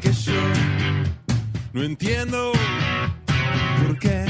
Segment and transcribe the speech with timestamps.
[0.00, 0.32] que yo,
[1.72, 2.52] no entiendo
[3.86, 4.24] por qué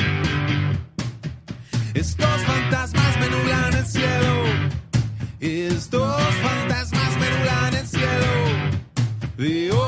[1.94, 4.44] estos fantasmas me nublan el cielo.
[5.40, 9.83] Estos fantasmas me nublan el cielo.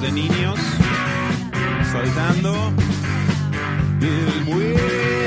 [0.00, 0.60] De niños
[1.90, 2.72] saltando.
[3.98, 5.17] Del muelle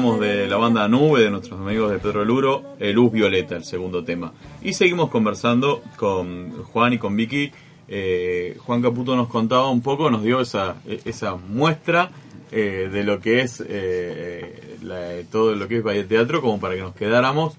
[0.00, 4.02] de la banda Nube, de nuestros amigos de Pedro Luro, eh, Luz Violeta, el segundo
[4.02, 4.32] tema.
[4.62, 7.52] Y seguimos conversando con Juan y con Vicky.
[7.86, 12.10] Eh, Juan Caputo nos contaba un poco, nos dio esa, esa muestra
[12.50, 13.58] eh, de lo que es
[15.30, 17.58] todo lo que es Valle Teatro, como para que nos quedáramos,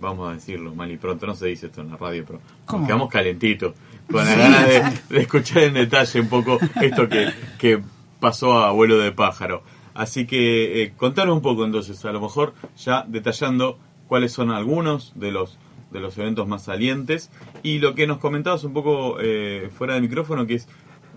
[0.00, 2.40] vamos a decirlo mal y pronto, no se dice esto en la radio, pero
[2.72, 3.74] nos quedamos calentitos,
[4.10, 4.68] con la ganas
[5.08, 7.80] de, escuchar en detalle un poco esto que, que
[8.18, 9.62] pasó a vuelo de pájaro.
[9.98, 15.12] Así que eh, contanos un poco entonces, a lo mejor ya detallando cuáles son algunos
[15.16, 15.58] de los
[15.90, 17.32] de los eventos más salientes
[17.64, 20.68] y lo que nos comentabas un poco eh, fuera del micrófono que es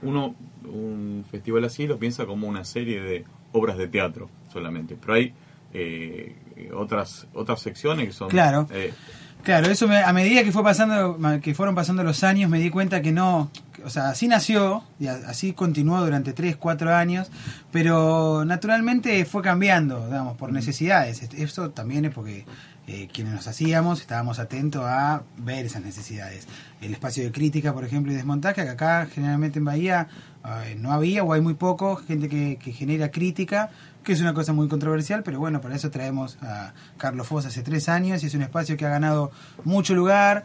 [0.01, 0.33] uno
[0.63, 5.33] un festival así lo piensa como una serie de obras de teatro solamente pero hay
[5.73, 6.35] eh,
[6.73, 8.65] otras otras secciones que son claro.
[8.71, 8.93] eh,
[9.43, 13.01] Claro, eso a medida que fue pasando, que fueron pasando los años, me di cuenta
[13.01, 13.49] que no,
[13.83, 17.31] o sea, así nació y así continuó durante 3, 4 años,
[17.71, 21.23] pero naturalmente fue cambiando, digamos, por necesidades.
[21.33, 22.45] Esto también es porque
[22.87, 26.47] eh, quienes nos hacíamos estábamos atentos a ver esas necesidades.
[26.79, 30.07] El espacio de crítica, por ejemplo, y desmontaje, que acá generalmente en Bahía
[30.45, 33.71] eh, no había o hay muy poco gente que, que genera crítica
[34.03, 37.61] que es una cosa muy controversial, pero bueno, para eso traemos a Carlos Foss hace
[37.61, 39.31] tres años y es un espacio que ha ganado
[39.63, 40.43] mucho lugar,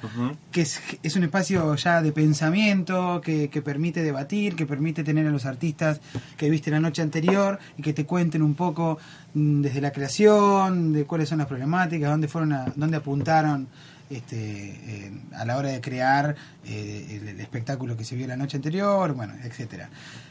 [0.52, 5.26] que es, es, un espacio ya de pensamiento, que, que, permite debatir, que permite tener
[5.26, 6.00] a los artistas
[6.36, 8.98] que viste la noche anterior y que te cuenten un poco
[9.34, 13.68] mm, desde la creación, de cuáles son las problemáticas, dónde fueron, a, dónde apuntaron
[14.10, 19.12] este, a la hora de crear eh, el, espectáculo que se vio la noche anterior,
[19.14, 19.88] bueno, etcétera.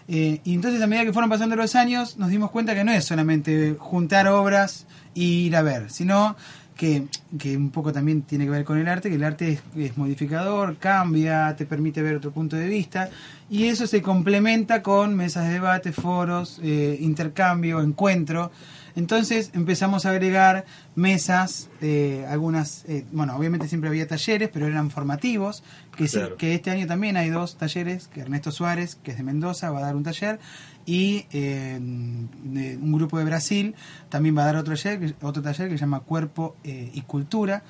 [0.08, 2.92] Eh, y entonces a medida que fueron pasando los años nos dimos cuenta que no
[2.92, 6.36] es solamente juntar obras y ir a ver, sino
[6.76, 7.08] que,
[7.40, 10.78] que un poco también tiene que ver con el arte, que el arte es, modificador,
[10.78, 13.10] cambia, te permite ver otro punto de vista,
[13.50, 18.52] y eso se complementa con mesas de debate, foros, eh, intercambio, encuentro.
[18.96, 20.66] Entonces empezamos a agregar
[20.96, 25.64] mesas, eh, algunas, eh, bueno, obviamente siempre había talleres, pero eran formativos,
[25.98, 26.08] que,
[26.38, 29.80] que este año también hay dos talleres, que Ernesto Suárez, que es de Mendoza, va
[29.80, 30.40] a dar un taller,
[30.86, 33.76] y eh, un grupo de Brasil
[34.10, 37.64] también va a dar otro taller, otro taller que se llama Cuerpo y Cultura.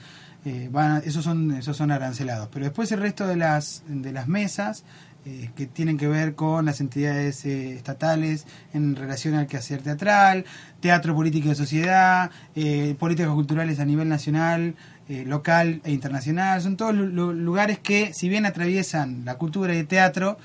[0.70, 4.84] van esos son esos son arancelados pero después el resto de las de las mesas
[5.28, 8.46] eh, que tienen que ver con las entidades eh, estatales
[8.76, 10.46] en relación al quehacer teatral,
[10.82, 14.76] teatro político de sociedad, eh, políticas culturales a nivel nacional,
[15.08, 16.62] local e internacional.
[16.62, 20.38] Son todos lugares que, si bien atraviesan la cultura y el teatro,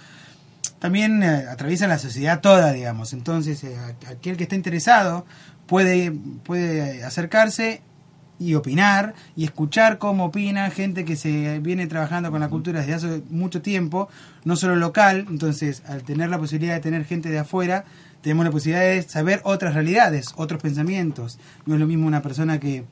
[0.79, 3.13] también atraviesan la sociedad toda, digamos.
[3.13, 3.65] Entonces,
[4.07, 5.25] aquel que está interesado
[5.67, 6.13] puede,
[6.45, 7.81] puede acercarse
[8.41, 12.95] y opinar y escuchar cómo opina gente que se viene trabajando con la cultura desde
[12.95, 14.09] hace mucho tiempo,
[14.45, 17.85] no solo local, entonces al tener la posibilidad de tener gente de afuera,
[18.23, 21.39] tenemos la posibilidad de saber otras realidades, otros pensamientos.
[21.67, 22.85] No es lo mismo una persona que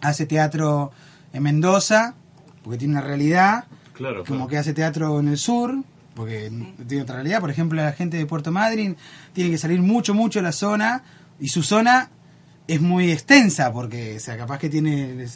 [0.00, 0.92] hace teatro
[1.32, 2.14] en Mendoza,
[2.62, 5.82] porque tiene una realidad, claro, como que hace teatro en el sur,
[6.14, 6.50] porque
[6.86, 7.40] tiene otra realidad.
[7.40, 8.96] Por ejemplo, la gente de Puerto Madryn
[9.32, 11.02] tiene que salir mucho, mucho de la zona,
[11.40, 12.10] y su zona
[12.70, 15.26] es muy extensa porque, o sea, capaz que tiene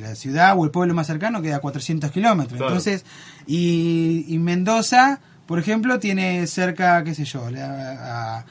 [0.00, 2.60] la ciudad o el pueblo más cercano queda a 400 kilómetros.
[2.60, 3.04] Entonces,
[3.48, 8.44] y, Mendoza, por ejemplo, tiene cerca, qué sé yo, a,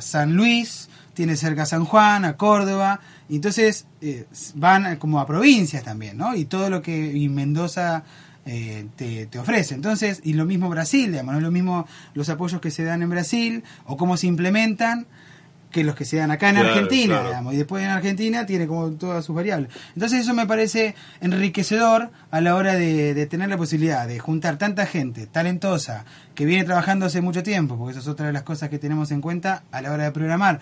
[0.00, 5.26] San Luis, tiene cerca a San Juan, a Córdoba, y entonces eh, van como a
[5.26, 6.34] provincias también, ¿no?
[6.34, 8.02] Y todo lo que y Mendoza
[8.44, 9.74] eh, te, te, ofrece.
[9.74, 11.40] Entonces, y lo mismo Brasil, digamos, ¿no?
[11.40, 15.06] lo mismo los apoyos que se dan en Brasil o cómo se implementan
[15.70, 18.90] que los que se dan acá en Argentina, digamos, y después en Argentina tiene como
[18.92, 19.70] todas sus variables.
[19.94, 24.86] Entonces eso me parece enriquecedor a la hora de, tener la posibilidad de juntar tanta
[24.86, 28.70] gente talentosa que viene trabajando hace mucho tiempo, porque eso es otra de las cosas
[28.70, 30.60] que tenemos en cuenta a la hora de programar.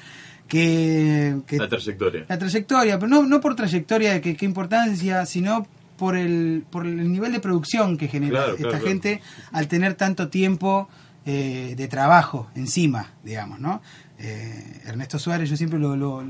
[0.48, 2.25] Que, la trayectoria.
[2.28, 7.10] La trayectoria, pero no, no por trayectoria de qué importancia, sino por el, por el
[7.10, 9.20] nivel de producción que genera esta gente
[9.52, 10.88] al tener tanto tiempo
[11.25, 13.82] eh, de trabajo encima, digamos, ¿no?
[14.18, 16.23] Eh, Ernesto Suárez, yo siempre lo, lo,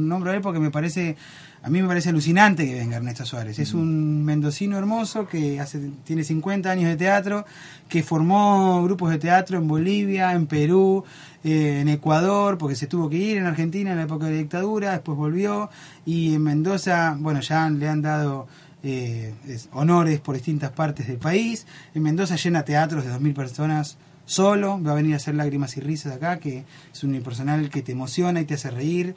[0.00, 1.16] nombro a él porque me parece,
[1.62, 3.58] a mí me parece alucinante que venga Ernesto Suárez.
[3.58, 7.44] Es un mendocino hermoso que hace, tiene 50 años de teatro,
[7.88, 11.04] que formó grupos de teatro en Bolivia, en Perú,
[11.42, 14.38] eh, en Ecuador, porque se tuvo que ir en Argentina en la época de la
[14.38, 15.70] dictadura, después volvió,
[16.06, 18.46] y en Mendoza, bueno, ya le han dado...
[18.86, 19.32] Eh,
[19.72, 21.66] honores por distintas partes del país.
[21.94, 25.80] En Mendoza llena teatros de 2.000 personas solo, va a venir a hacer lágrimas y
[25.80, 29.14] risas acá, que es un unipersonal que te emociona y te hace reír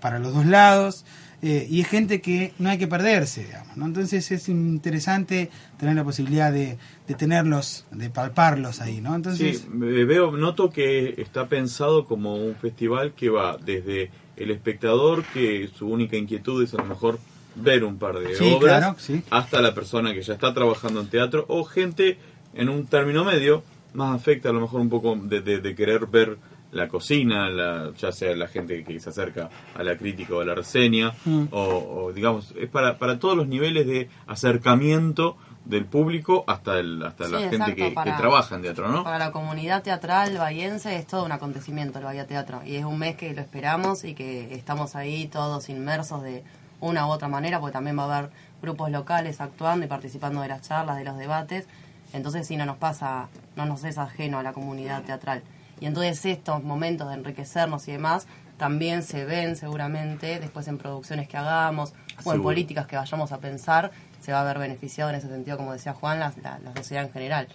[0.00, 1.04] para los dos lados.
[1.40, 3.86] Eh, y es gente que no hay que perderse, digamos, ¿no?
[3.86, 9.14] Entonces es interesante tener la posibilidad de, de tenerlos, de palparlos ahí, ¿no?
[9.14, 9.60] Entonces...
[9.60, 15.68] Sí, veo, noto que está pensado como un festival que va desde el espectador que
[15.72, 17.20] su única inquietud es a lo mejor
[17.54, 19.22] ver un par de Sí, obras, claro, sí.
[19.30, 22.18] hasta la persona que ya está trabajando en teatro o gente
[22.54, 23.62] en un término medio
[23.94, 26.36] más afecta a lo mejor un poco de, de- de querer ver
[26.70, 30.44] la cocina, la, ya sea la gente que se acerca a la crítica o a
[30.44, 31.44] la reseña, Mm.
[31.50, 31.60] o,
[32.04, 37.26] o, digamos, es para, para todos los niveles de acercamiento del público hasta el, hasta
[37.26, 39.04] Sí, la gente exacto, que, que para- trabaja en teatro, ¿no?
[39.04, 42.62] Para la comunidad teatral bahiense es todo un acontecimiento el Bahía Teatro.
[42.64, 46.42] Y es un mes que lo esperamos y que estamos ahí todos inmersos de
[46.80, 48.30] una u otra manera, porque también va a haber
[48.62, 51.66] grupos locales actuando y participando de las charlas, de los debates.
[52.12, 55.42] Entonces sí, no nos pasa, no nos es ajeno a la comunidad teatral.
[55.80, 61.28] Y entonces estos momentos de enriquecernos y demás también se ven seguramente después en producciones
[61.28, 61.92] que hagamos
[62.24, 65.56] o en políticas que vayamos a pensar, se va a ver beneficiado en ese sentido,
[65.56, 67.46] como decía Juan, la, la- la sociedad en general.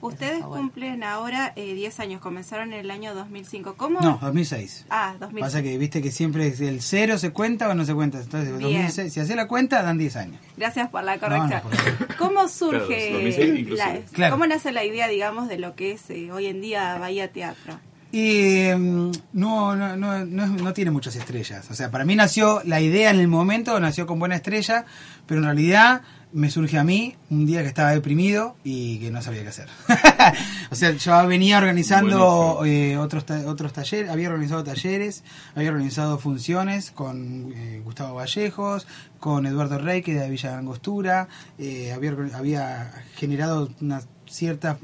[0.00, 3.74] Ustedes cumplen ahora eh, 10 años, comenzaron en el año 2005.
[3.76, 4.00] ¿Cómo?
[4.00, 4.86] No, 2006.
[4.90, 5.40] Ah, 2006.
[5.40, 8.18] Pasa que viste que siempre es el cero se cuenta o no se cuenta.
[8.20, 8.62] Entonces, Bien.
[8.82, 10.40] 2006, si haces la cuenta, dan 10 años.
[10.56, 11.50] Gracias por la No, corrección.
[11.50, 12.16] no, por favor.
[12.16, 13.76] ¿Cómo surge, Claro, 2006 inclusive.
[13.76, 14.32] la- Claro.
[14.34, 17.78] cómo nace la idea, digamos, de lo que es eh, hoy en día Bahía Teatro?
[18.12, 21.70] Y mm, no, no, no, no, es- no tiene muchas estrellas.
[21.70, 24.84] O sea, para mí nació, la idea en el momento nació con buena estrella,
[25.26, 26.02] pero en realidad
[26.32, 29.68] me surge a mí un día que estaba deprimido y que no sabía qué hacer.
[30.70, 36.18] o sea, yo venía organizando eh, otros, ta- otros talleres, había organizado talleres, había organizado
[36.18, 38.86] funciones con eh, Gustavo Vallejos,
[39.18, 44.78] con Eduardo Reike de Villa Angostura, eh, había, había generado una cierta...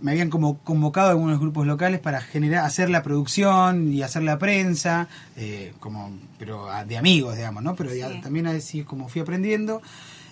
[0.00, 4.22] me habían como convocado a algunos grupos locales para generar hacer la producción y hacer
[4.22, 8.20] la prensa eh, como pero a- de amigos digamos no pero ya Sí.
[8.20, 9.80] también así como fui aprendiendo.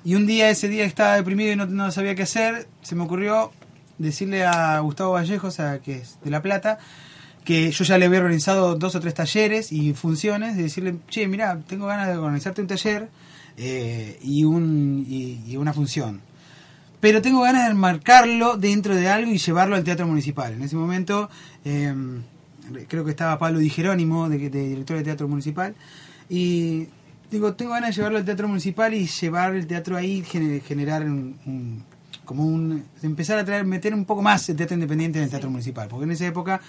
[0.04, 3.04] Y un día ese día estaba deprimido y no, no sabía qué hacer se me
[3.04, 3.52] ocurrió
[3.96, 6.78] decirle a Gustavo Vallejos a, que es de La Plata
[7.44, 11.26] que yo ya le había organizado dos o tres talleres y funciones de decirle che
[11.28, 13.08] mira tengo ganas de organizarte un taller
[13.56, 16.20] eh, y un y- y una función
[17.04, 20.54] pero tengo ganas de enmarcarlo dentro de algo y llevarlo al teatro municipal.
[20.54, 21.28] En ese momento
[21.62, 21.94] eh,
[22.88, 25.74] creo que estaba Pablo Di Jerónimo, de, de director de teatro municipal,
[26.30, 26.86] y
[27.30, 31.02] digo, tengo ganas de llevarlo al teatro municipal y llevar el teatro ahí, gener- generar
[31.04, 31.82] un, un-
[32.24, 35.50] como un, empezar a traer, meter un poco más el teatro independiente en el teatro
[35.50, 36.62] municipal, porque en esa época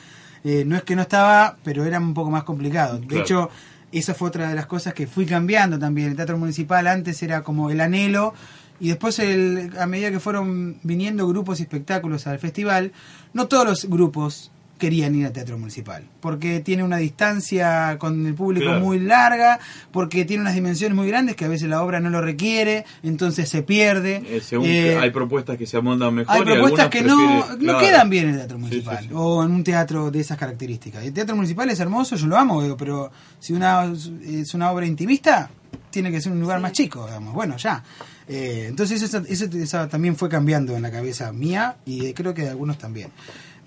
[0.43, 2.99] eh, no es que no estaba, pero era un poco más complicado.
[2.99, 3.23] De Claro.
[3.23, 3.49] hecho,
[3.93, 6.09] esa fue otra de las cosas que fui cambiando también.
[6.09, 8.33] El teatro municipal antes era como el anhelo
[8.79, 12.91] y después el, a medida que fueron viniendo grupos y espectáculos al festival,
[13.33, 18.33] no todos los grupos querían ir al teatro municipal, porque tiene una distancia con el
[18.33, 18.81] público Claro.
[18.81, 19.57] muy larga,
[19.93, 23.47] porque tiene unas dimensiones muy grandes que a veces la obra no lo requiere, entonces
[23.47, 24.21] se pierde.
[24.27, 27.77] Eh, según Eh, hay propuestas que se amoldan mejor hay propuestas que no, prefiere- no
[27.79, 29.11] quedan bien en el teatro municipal sí, sí.
[29.15, 31.05] o en un teatro de esas características.
[31.05, 33.85] El teatro municipal es hermoso, yo lo amo, pero si una
[34.25, 35.49] es una obra intimista,
[35.89, 37.33] tiene que ser un lugar más chico, digamos.
[37.33, 37.81] Bueno, ya.
[38.27, 42.43] Eh, entonces eso, eso- eso también fue cambiando en la cabeza mía y creo que
[42.43, 43.09] de algunos también.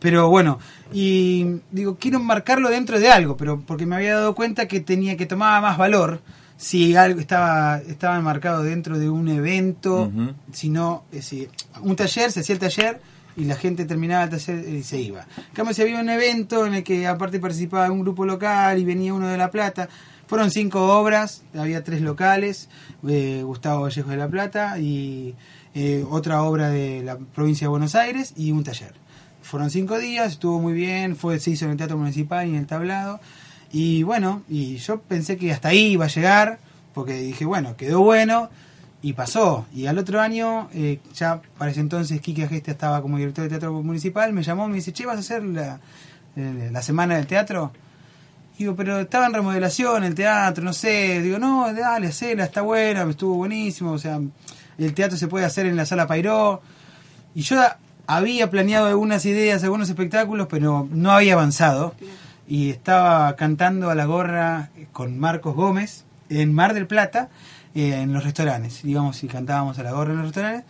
[0.01, 0.59] Pero bueno,
[0.93, 5.17] y digo, quiero marcarlo dentro de algo, pero porque me había dado cuenta que tenía
[5.17, 6.21] que tomaba más valor
[6.57, 10.35] si algo estaba estaba enmarcado dentro de un evento, Ujú.
[10.53, 11.49] si no, eh, si
[11.83, 13.01] un taller, se hacía el taller
[13.37, 15.21] y la gente terminaba el taller y se iba.
[15.37, 18.85] En cambio, si había un evento en el que aparte participaba un grupo local y
[18.85, 19.89] venía uno de La Plata,
[20.29, 22.69] fueron cinco obras, había tres locales,
[23.09, 25.35] eh, Gustavo Vallejo de La Plata y
[25.75, 28.93] eh, otra obra de la provincia de Buenos Aires y un taller.
[29.43, 32.57] Fueron cinco días, estuvo muy bien, fue se hizo en el Teatro Municipal y en
[32.57, 33.21] el Tablado.
[33.73, 36.59] Y bueno, y yo pensé que hasta ahí iba a llegar,
[36.93, 38.51] porque dije, bueno, quedó bueno,
[39.01, 39.65] y pasó.
[39.75, 43.49] Y al otro año, eh, ya para ese entonces, Quique Agesta estaba como director de
[43.49, 45.81] teatro municipal, me llamó, me dice, che, ¿vas a hacer la,
[46.37, 47.73] eh, la semana del teatro?
[48.59, 51.23] Digo, pero estaba en remodelación el teatro, no sé.
[51.23, 53.93] Digo, no, dale, hacela, está buena, estuvo buenísimo.
[53.93, 54.21] O sea,
[54.79, 56.61] el teatro se puede hacer en la sala Pairó.
[57.37, 57.63] Y yo
[58.09, 61.95] había planeado algunas ideas, algunos espectáculos, pero no había avanzado.
[62.49, 67.29] Y estaba cantando a la gorra con Marcos Gómez en Mar del Plata,
[67.77, 68.83] eh, en los restaurantes.
[68.83, 70.65] Digamos, y cantábamos a la gorra en los restaurantes.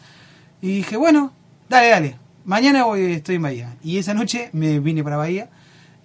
[0.60, 1.32] Y dije, bueno,
[1.70, 2.16] dale, dale.
[2.44, 3.76] Mañana voy, estoy en Bahía.
[3.82, 5.48] Y esa noche me vine para Bahía.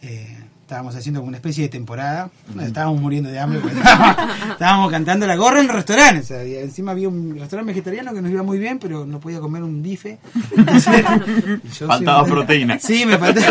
[0.02, 2.30] Eh, estábamos haciendo como una especie de temporada.
[2.62, 3.60] Estábamos muriendo de hambre.
[4.52, 6.26] estábamos, cantando la gorra en los restaurantes.
[6.26, 9.40] O sea, encima había un restaurante vegetariano que nos iba muy bien, pero no podía
[9.40, 10.18] comer un bife.
[10.58, 11.04] Entonces,
[11.80, 12.80] yo Faltaba sí- proteína.
[12.80, 13.48] Sí, me faltaba.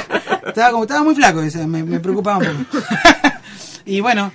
[0.47, 2.85] Estaba, como, estaba muy flaco, o sea, me, me preocupaba un poco.
[3.85, 4.33] y bueno,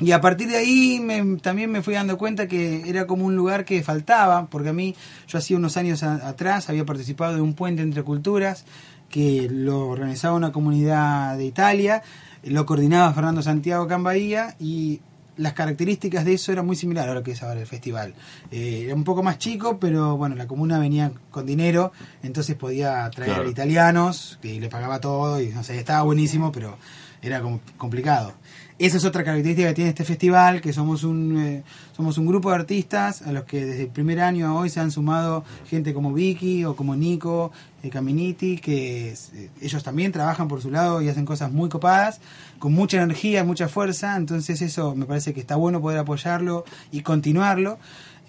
[0.00, 3.34] y a partir de ahí me- también me fui dando cuenta que era como un
[3.36, 4.94] lugar que faltaba, porque a mí,
[5.26, 8.64] yo hacía unos años a- atrás había participado de un puente entre culturas
[9.08, 12.02] que lo organizaba una comunidad de Italia,
[12.44, 15.00] lo coordinaba Fernando Santiago Cambaía y
[15.36, 18.12] las características de eso eran muy similares a lo que es ahora el festival.
[18.50, 21.92] Eh, era un poco más chico, pero bueno, la comuna venía con dinero,
[22.24, 23.48] entonces podía traer Claro.
[23.50, 26.76] italianos y le pagaba todo y no sé, estaba buenísimo, pero
[27.22, 27.42] era
[27.76, 28.32] complicado.
[28.78, 31.62] Esa es otra característica que tiene este festival, que somos un eh,
[31.96, 34.78] somos un grupo de artistas a los que desde el primer año a hoy se
[34.78, 37.50] han sumado gente como Vicky o como Nico
[37.82, 42.20] eh, Caminiti, que eh, ellos también trabajan por su lado y hacen cosas muy copadas,
[42.60, 47.02] con mucha energía, mucha fuerza, entonces eso me parece que está bueno poder apoyarlo y
[47.02, 47.78] continuarlo.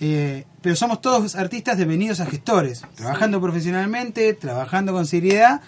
[0.01, 5.61] Eh, pero somos todos artistas devenidos a gestores, trabajando profesionalmente, trabajando con seriedad,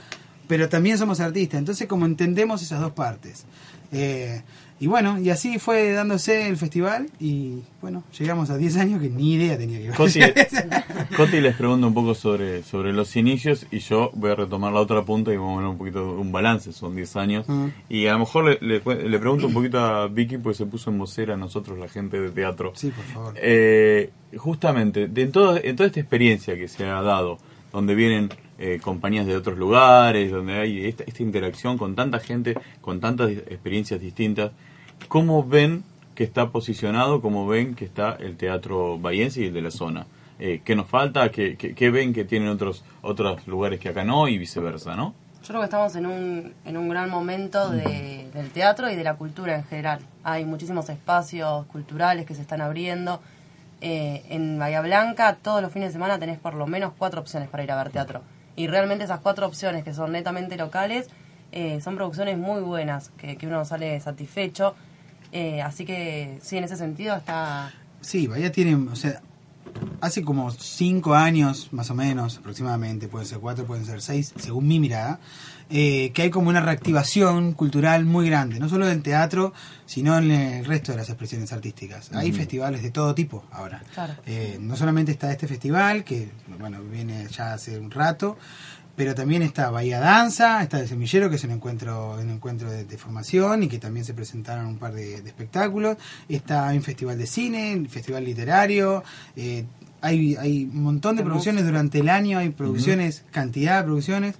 [0.51, 1.59] pero también somos artistas.
[1.59, 3.45] Entonces, como entendemos esas dos partes.
[3.93, 4.41] Eh,
[4.81, 9.09] y bueno, y así fue dándose el festival y bueno, llegamos a 10 años que
[9.09, 10.19] ni idea tenía que a Coti.
[11.15, 14.81] Coti les pregunto un poco sobre, sobre los inicios y yo voy a retomar la
[14.81, 17.47] otra punta y vamos a ver un poquito un balance, son 10 años.
[17.47, 17.67] Mm.
[17.87, 20.89] Y a lo mejor le, le, le pregunto un poquito a Vicky, pues se puso
[20.89, 22.73] en vocera a nosotros, la gente de teatro.
[22.75, 23.33] Sí, por favor.
[23.37, 27.37] Eh, justamente, de, en, todo, en toda esta experiencia que se ha dado,
[27.71, 28.29] donde vienen
[28.61, 33.31] eh, compañías de otros lugares, donde hay esta, esta interacción con tanta gente, con tantas
[33.31, 34.51] experiencias distintas,
[35.07, 35.83] ¿cómo ven
[36.15, 40.05] que está posicionado, cómo ven que está el teatro bahiense y el de la zona?
[40.39, 41.29] Eh, ¿Qué nos falta?
[41.31, 44.27] ¿Qué, qué, qué ven que tienen otros, otros lugares que acá no?
[44.27, 45.13] Y viceversa, ¿no?
[45.41, 49.03] Yo creo que estamos en un, en un gran momento de- del teatro y de
[49.03, 49.99] la cultura en general.
[50.23, 53.19] Hay muchísimos espacios culturales que se están abriendo.
[53.81, 57.49] Eh, en Bahía Blanca todos los fines de semana tenés por lo menos cuatro opciones
[57.49, 58.21] para ir a ver teatro.
[58.61, 61.07] Y realmente esas cuatro opciones que son netamente locales
[61.51, 64.75] eh, son producciones muy buenas, que, que uno sale satisfecho.
[65.31, 67.73] Eh, así que sí, en ese sentido está...
[68.01, 69.23] Sí, Bahía tiene, o sea,
[70.01, 74.67] hace como cinco años, más o menos, aproximadamente, pueden ser cuatro, pueden ser seis, según
[74.67, 75.19] mi mirada,
[75.69, 79.53] eh, que hay como una reactivación cultural muy grande, no solo del teatro,
[79.85, 82.11] sino en el resto de las expresiones artísticas.
[82.13, 83.81] Hay festivales de todo tipo ahora.
[83.93, 84.15] Claro.
[84.25, 88.37] Eh, no solamente está este festival, que bueno, viene ya hace un rato,
[89.01, 92.85] pero también está Bahía Danza, está el Semillero, que es un encuentro, un encuentro de,
[92.85, 95.97] de formación y que también se presentaron un par de, de espectáculos.
[96.29, 99.03] Está un festival de cine, un festival literario.
[99.35, 99.65] eh,
[100.01, 104.35] hay, hay un montón de producciones durante el año, hay producciones, cantidad de producciones.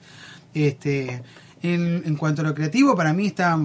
[0.53, 1.23] Este,
[1.63, 3.59] en, en cuanto a lo creativo, para mí está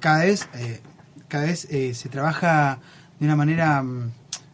[0.00, 0.80] cada vez, eh,
[1.28, 2.80] cada vez eh, se trabaja
[3.20, 4.10] de una manera mm,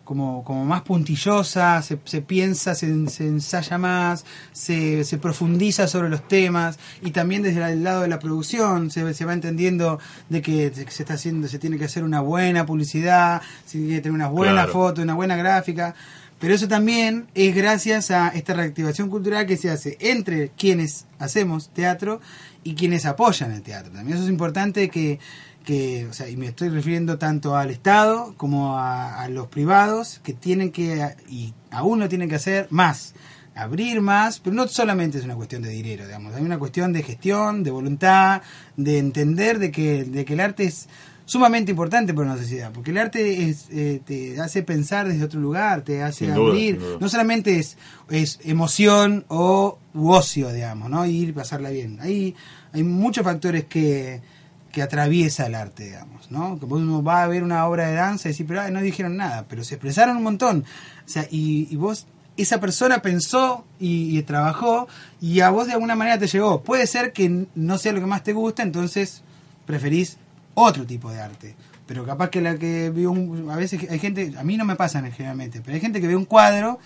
[0.08, 6.08] como, como más puntillosa, se, se piensa, se, se ensaya más, se, se profundiza sobre
[6.08, 9.98] los temas y también desde el lado de la producción se, se va entendiendo
[10.30, 14.00] de que se está haciendo, se tiene que hacer una buena publicidad, se tiene que
[14.00, 14.72] tener una buena Claro.
[14.72, 15.94] foto, una buena gráfica.
[16.40, 21.68] Pero eso también es gracias a esta reactivación cultural que se hace entre quienes hacemos
[21.68, 22.22] teatro
[22.64, 23.92] y quienes apoyan el teatro.
[23.92, 25.18] También eso es importante que,
[25.64, 30.20] que o sea, y me estoy refiriendo tanto al Estado como a, a los privados
[30.22, 33.14] que tienen que, y aún lo tienen que hacer más,
[33.54, 37.02] abrir más, pero no solamente es una cuestión de dinero, digamos, hay una cuestión de
[37.02, 38.42] gestión, de voluntad,
[38.76, 40.88] de entender de que, de que el arte es
[41.28, 45.40] sumamente importante para una sociedad, porque el arte es, eh, te hace pensar desde otro
[45.40, 46.96] lugar, te hace Sin abrir, duda.
[47.00, 47.76] no solamente es,
[48.08, 51.04] es emoción o u ocio, digamos, ¿no?
[51.04, 51.98] Ir y pasarla bien.
[52.00, 52.34] Hay,
[52.72, 54.22] hay muchos factores que,
[54.72, 56.58] que atraviesa el arte, digamos, ¿no?
[56.58, 59.46] Que uno va a ver una obra de danza y decir, pero no dijeron nada,
[59.48, 60.64] pero se expresaron un montón.
[61.06, 64.88] O sea, y, vos, esa persona pensó y, trabajó
[65.20, 66.62] y a vos de alguna manera te llegó.
[66.62, 69.22] Puede ser que no sea lo que más te gusta, entonces
[69.66, 70.18] preferís
[70.54, 71.56] otro tipo de arte.
[71.86, 73.14] Pero capaz que la que vio
[73.50, 76.16] a veces hay gente, a mí no me pasa generalmente, pero hay gente que ve
[76.16, 76.78] un cuadro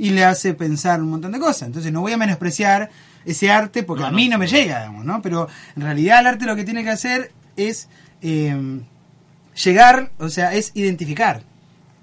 [0.00, 1.64] y le hace pensar un montón de cosas.
[1.68, 2.88] Entonces no voy a menospreciar
[3.26, 4.32] ese arte porque No, a mí no.
[4.32, 5.20] no me llega, digamos, ¿no?
[5.20, 7.86] Pero en realidad el arte lo que tiene que hacer es
[8.22, 8.80] eh,
[9.62, 11.42] llegar, o sea, es identificar.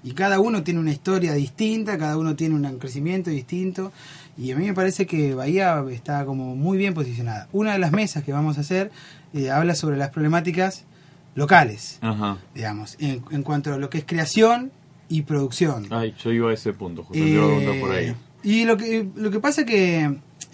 [0.04, 3.92] Y cada uno tiene una historia distinta, cada uno tiene un crecimiento distinto.
[4.36, 7.48] Y a mí me parece que Bahía está como muy bien posicionada.
[7.50, 8.92] Una de las mesas que vamos a hacer
[9.34, 10.84] eh, habla sobre las problemáticas
[11.34, 12.38] locales, Ajá.
[12.54, 14.70] digamos, en, en cuanto a lo que es creación
[15.08, 15.86] y producción.
[15.90, 18.06] Ay, yo iba a ese punto, justo te iba a preguntar por ahí.
[18.08, 20.00] Eh, Y lo que, lo que pasa que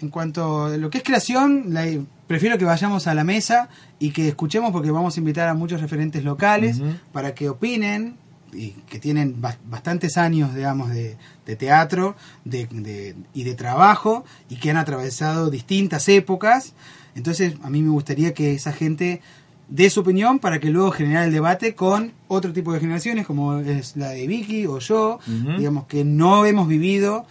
[0.01, 1.85] en cuanto a lo que es creación, la-
[2.27, 5.79] prefiero que vayamos a la mesa y que escuchemos porque vamos a invitar a muchos
[5.81, 8.17] referentes locales para que opinen
[8.53, 12.15] y que tienen bas- bastantes años, digamos, de, de teatro
[12.45, 16.73] de, de- y de trabajo y que han atravesado distintas épocas.
[17.15, 19.21] Entonces, a mí me gustaría que esa gente
[19.67, 23.59] dé su opinión para que luego generar el debate con otro tipo de generaciones, como
[23.59, 25.19] es la de Vicky o yo,
[25.57, 27.25] digamos, que no hemos vivido,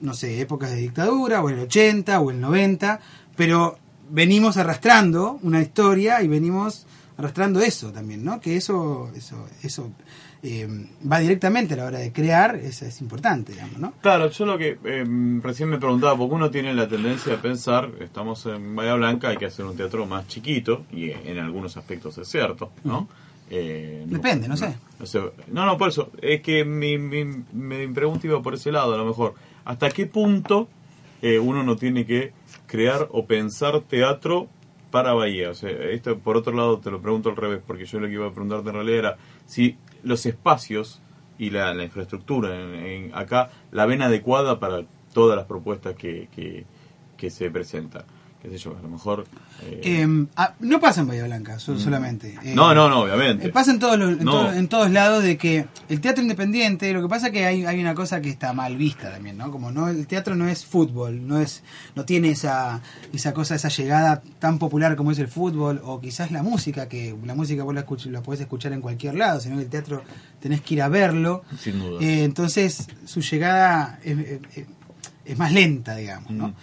[0.00, 3.00] no sé, épocas de dictadura, o el 80 o el 90,
[3.36, 3.78] pero
[4.10, 8.40] venimos arrastrando una historia y venimos arrastrando eso también, ¿no?
[8.40, 9.90] Que eso, eso, eso
[10.42, 10.68] eh,
[11.10, 13.92] va directamente a la hora de crear, eso es importante, digamos, ¿no?
[14.00, 15.04] Claro, yo lo que eh,
[15.42, 19.36] recién me preguntaba, porque uno tiene la tendencia a pensar, estamos en Bahía Blanca, hay
[19.36, 23.08] que hacer un teatro más chiquito, y en algunos aspectos es cierto, ¿no?
[23.50, 24.76] Eh, Depende, no sé.
[24.98, 28.70] No, sé, no, no, por eso, es que mi, mi, mi pregunta iba por ese
[28.70, 29.34] lado, a lo mejor.
[29.64, 30.68] ¿Hasta qué punto
[31.20, 32.32] eh, uno no tiene que
[32.66, 34.48] crear o pensar teatro
[34.90, 35.50] para Bahía?
[35.50, 38.14] O sea, esto por otro lado te lo pregunto al revés, porque yo lo que
[38.14, 41.00] iba a preguntarte en realidad era si los espacios
[41.38, 46.64] y la, la infraestructura en, acá la ven adecuada para todas las propuestas que, que,
[47.16, 48.04] que se presentan.
[48.42, 49.26] Qué sé yo, a lo mejor...
[49.62, 52.38] eh, Eh, ah, no pasa en Bahía Blanca so- solamente.
[52.42, 53.48] Eh, no, no, no, obviamente.
[53.48, 54.32] Eh, Pasa en todos, los- en, No.
[54.32, 57.78] todo- en todos lados de que el teatro independiente, lo que pasa que hay, hay
[57.78, 59.50] una cosa que está mal vista también, ¿no?
[59.50, 61.62] Como no el teatro no es fútbol, no es
[61.94, 62.80] no tiene esa
[63.12, 67.14] esa cosa, esa llegada tan popular como es el fútbol o quizás la música, que
[67.26, 70.02] la música vos la, escuch- la podés escuchar en cualquier lado, sino que el teatro
[70.40, 71.42] tenés que ir a verlo.
[71.58, 71.98] Sin duda.
[72.02, 74.18] Entonces su llegada es,
[74.56, 74.66] es-
[75.26, 76.48] es más lenta, digamos, ¿no?
[76.48, 76.54] Mm.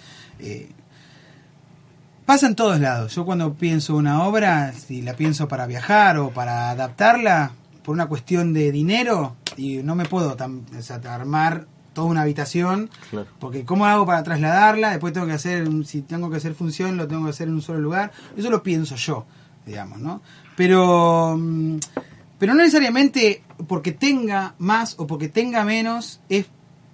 [2.27, 3.15] Pasa en todos lados.
[3.15, 8.07] Yo cuando pienso una obra, si la pienso para viajar o para adaptarla, por una
[8.07, 13.27] cuestión de dinero, y no me puedo tam- o sea, armar toda una habitación, Claro.
[13.39, 14.89] porque ¿cómo hago para trasladarla?
[14.91, 17.61] Después tengo que hacer, si tengo que hacer función, lo tengo que hacer en un
[17.61, 18.11] solo lugar.
[18.35, 19.25] Eso lo pienso yo,
[19.65, 20.21] digamos, ¿no?
[20.57, 21.77] Pero, mm,
[22.37, 26.45] pero no necesariamente porque tenga más o porque tenga menos es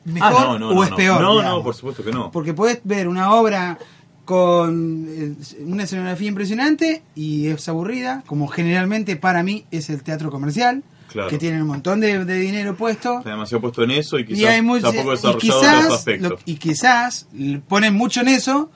[0.05, 1.19] mejor Ah, no, no, o no, es peor.
[1.21, 2.29] No, no, por supuesto que no.
[2.31, 3.77] Porque podés ver una obra
[4.25, 5.33] con eh,
[5.65, 11.29] una escenografía impresionante y es aburrida, como generalmente para mí es el teatro comercial, Claro.
[11.29, 13.19] que tiene un montón de, de dinero puesto.
[13.19, 16.29] Está demasiado puesto en eso y quizás y hay tampoco y desarrollado quizás, aspectos.
[16.31, 17.27] lo- y quizás
[17.67, 18.71] ponen mucho en eso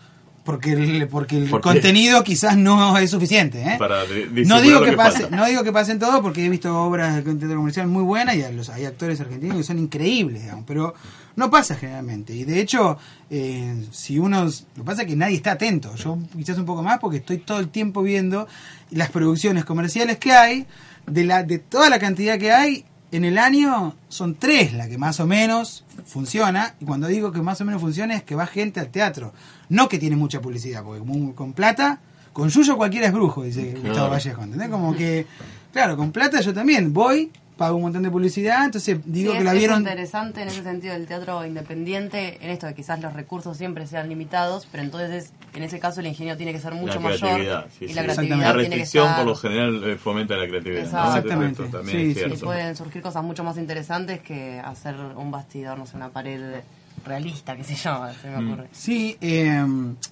[0.48, 3.62] porque el, porque el contenido quizás no es suficiente.
[3.62, 3.76] ¿eh?
[3.78, 4.04] Para
[4.46, 5.36] no digo que, que pase, falta.
[5.36, 8.44] no digo que pasen todo porque he visto obras de teatro comercial muy buenas y
[8.44, 10.94] hay actores argentinos que son increíbles, digamos, pero
[11.36, 12.34] no pasa generalmente.
[12.34, 12.98] Y de hecho,
[13.30, 15.94] eh, si uno, lo que pasa es que nadie está atento.
[15.96, 18.48] Yo quizás un poco más porque estoy todo el tiempo viendo
[18.92, 20.66] las producciones comerciales que hay,
[21.08, 22.86] de la de toda la cantidad que hay.
[23.12, 27.42] En el año son tres la que más o menos funciona, y cuando digo que
[27.42, 29.34] más o menos funciona es que va gente al teatro,
[29.70, 32.00] no que tiene mucha publicidad, porque como- con plata,
[32.34, 33.88] con suyo cualquiera es brujo, dice Claro.
[33.90, 34.70] Gustavo Vallejo, ¿entendés?
[34.70, 35.26] Como que,
[35.74, 39.40] claro, con plata yo también voy, pago un montón de publicidad, entonces digo Sí, que
[39.40, 39.80] es, la es vieron...
[39.80, 44.08] interesante en ese sentido el teatro independiente, en esto de quizás los recursos siempre sean
[44.10, 47.70] limitados, pero entonces en ese caso el ingenio tiene que ser mucho la creatividad, mayor
[47.80, 47.94] sí, y sí.
[47.96, 50.92] la creatividad La tiene que restricción estar, por lo general eh, fomenta la creatividad.
[50.92, 51.06] ¿no?
[51.08, 51.64] Exactamente.
[51.64, 52.34] Esto también Sí, es sí.
[52.36, 56.60] y pueden surgir cosas mucho más interesantes que hacer un bastidor, no sé, una pared
[57.08, 58.48] realista, qué sé yo, se me Mm.
[58.52, 58.68] ocurre.
[58.72, 59.66] Sí, eh,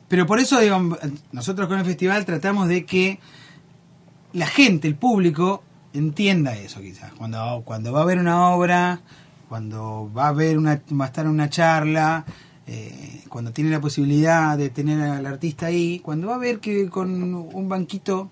[0.07, 0.97] pero por eso digo,
[1.31, 3.19] nosotros con el festival tratamos de que
[4.33, 7.11] la gente, el público, entienda eso quizás.
[7.13, 8.99] Cuando, cuando va a ver una obra,
[9.47, 12.25] cuando va a ver una, va a estar en una charla,
[12.67, 16.89] eh, cuando tiene la posibilidad de tener al artista ahí, cuando va a ver que
[16.89, 18.29] con un banquito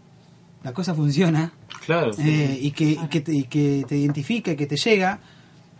[0.63, 1.51] la cosa funciona,
[1.85, 2.13] Claro.
[2.13, 2.21] sí.
[2.25, 5.19] eh, y, que, y, que te, y que te identifica y que te llega.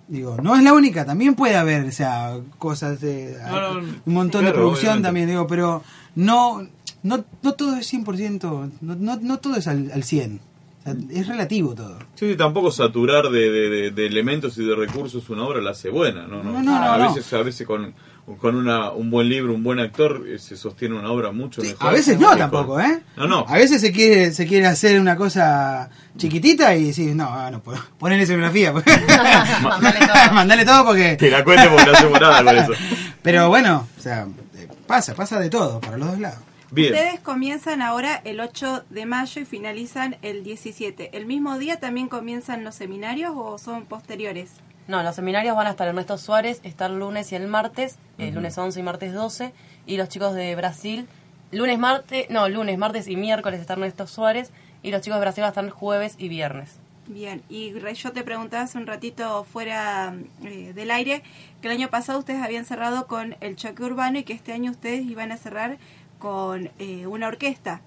[0.07, 4.13] Digo, no es la única, también puede haber, o sea, cosas de No, no, un
[4.13, 5.07] montón de producción obviamente.
[5.07, 5.81] también, digo, pero
[6.15, 6.67] no
[7.03, 10.39] no no todo es 100%, no, no, no todo es al, al 100.
[10.85, 11.97] O sea, es relativo todo.
[12.15, 15.71] Sí, sí, tampoco saturar de, de- de- de elementos y de recursos una obra la
[15.71, 16.43] hace buena, ¿no?
[16.43, 17.13] No, no, no, a no.
[17.13, 17.93] veces, a veces con,
[18.39, 21.87] con una, un buen libro, un buen actor, eh, se sostiene una obra mucho mejor.
[21.87, 23.01] A veces no con- tampoco, ¿eh?
[23.15, 23.45] No, no.
[23.47, 27.61] A veces se quiere se quiere hacer una cosa chiquitita y decís, no, ah, no
[27.61, 27.79] puedo.
[27.97, 28.73] Ponele escenografía.
[29.61, 30.33] Mandale todo.
[30.33, 32.73] Mandale todo porque Que la cuente porque no hacemos nada con eso.
[33.21, 36.39] Pero bueno, o sea, eh, pasa, pasa de todo para los dos lados.
[36.73, 36.91] Bien.
[36.91, 41.15] Ustedes comienzan ahora el 8 de mayo y finalizan el 17.
[41.15, 44.53] ¿El mismo día también comienzan los seminarios o son posteriores?
[44.87, 48.33] No, los seminarios van a estar Ernesto Suárez, está el lunes y el martes, el
[48.33, 49.53] lunes 11 y martes 12,
[49.85, 51.07] y los chicos de Brasil,
[51.51, 55.43] lunes, martes, no, lunes, martes y miércoles está Ernesto Suárez, y los chicos de Brasil
[55.43, 56.79] van a estar jueves y viernes.
[57.05, 61.21] Bien, y Rey, yo te preguntaba hace un ratito fuera eh, del aire
[61.61, 64.71] que el año pasado ustedes habían cerrado con el choque urbano y que este año
[64.71, 65.77] ustedes iban a cerrar
[66.23, 67.81] con eh, una orquesta.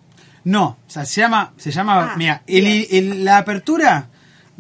[0.45, 4.09] No, o sea, se llama, se llama, Ah, mira, el- la apertura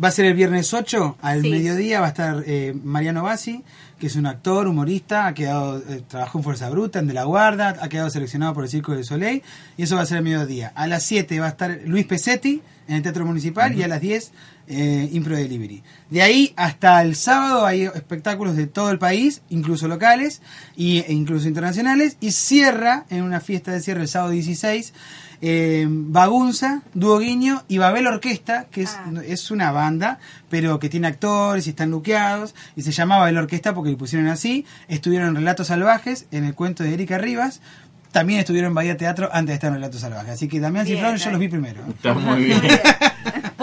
[0.02, 1.50] va a ser el viernes 8, al Sí.
[1.50, 3.62] mediodía va a estar eh, Mariano Bassi,
[3.98, 7.24] que es un actor, humorista, ha quedado, eh, trabajó en Fuerza Bruta, en De la
[7.24, 9.42] Guarda, ha quedado seleccionado por el Circo del Soleil,
[9.76, 10.72] y eso va a ser el mediodía.
[10.74, 14.00] A las 7 va a estar Luis Pesetti en el Teatro Municipal, y a las
[14.00, 14.32] 10
[14.68, 15.82] eh, Impro Delivery.
[16.10, 20.42] De ahí hasta el sábado hay espectáculos de todo el país, incluso locales
[20.76, 22.16] y, e incluso internacionales.
[22.20, 24.92] Y cierra en una fiesta de cierre el sábado 16
[25.42, 29.10] eh, Bagunza, Dúo Guiño y Babel Orquesta, que es, Ah.
[29.26, 32.54] es una banda, pero que tiene actores y están luqueados.
[32.74, 34.64] Y se llama Babel Orquesta porque le pusieron así.
[34.88, 37.60] Estuvieron en Relatos Salvajes, en el cuento de Erika Rivas.
[38.12, 40.30] También estuvieron en Bahía Teatro antes de estar en Relatos Salvajes.
[40.30, 41.82] Así que Damián Bien, Cifrón yo los vi primero.
[41.86, 42.60] Está muy bien.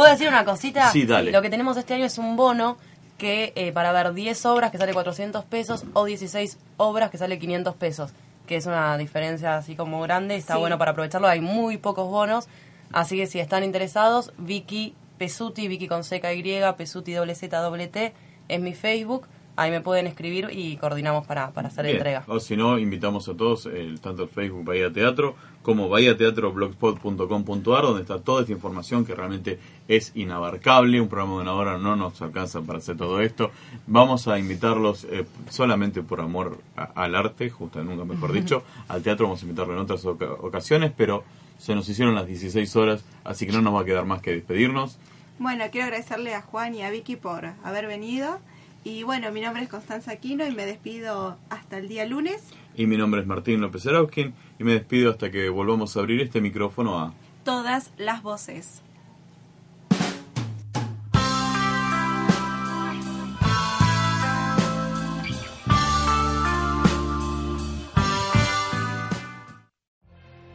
[0.04, 0.92] ¿Puedo decir una cosita?
[0.92, 1.32] Sí, dale.
[1.32, 2.78] Lo que tenemos este año es un bono
[3.18, 7.40] que eh, para ver 10 obras que sale 400 pesos o 16 obras que sale
[7.40, 8.12] 500 pesos,
[8.48, 10.60] que es una diferencia así como grande, está Sí.
[10.60, 12.48] bueno para aprovecharlo, hay muy pocos bonos,
[12.92, 16.44] así que si están interesados, Vicky Pesuti, Vicky con seca Y,
[16.76, 18.14] Pesuti doble Z doble T,
[18.50, 21.98] es mi Facebook, ahí me pueden escribir y coordinamos para, para hacer Bien.
[21.98, 22.24] entrega.
[22.28, 28.02] O si no, invitamos a todos, el, tanto el Facebook Bahía Teatro como bahiateatroblogspot.com.ar, donde
[28.02, 31.02] está toda esta información que realmente es inabarcable.
[31.02, 33.50] Un programa de una hora no nos alcanza para hacer todo esto.
[33.88, 38.64] Vamos a invitarlos eh, solamente por amor a- al arte, justo nunca mejor dicho.
[38.88, 41.24] Al teatro vamos a invitarlo en otras oca- ocasiones, pero
[41.58, 44.32] se nos hicieron las 16 horas, así que no nos va a quedar más que
[44.32, 44.98] despedirnos.
[45.40, 48.40] Bueno, quiero agradecerle a Juan y a Vicky por haber venido.
[48.84, 52.44] Y bueno, mi nombre es Constanza Aquino y me despido hasta el día lunes.
[52.76, 56.22] Y mi nombre es Martín López Arauskin y me despido hasta que volvamos a abrir
[56.22, 57.14] este micrófono a...
[57.46, 58.82] Todas las voces.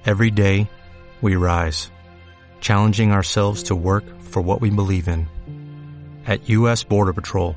[0.08, 0.70] Every day,
[1.20, 1.90] we rise,
[2.62, 5.28] challenging ourselves to work for what we believe in.
[6.26, 6.82] At U.S.
[6.82, 7.56] Border Patrol,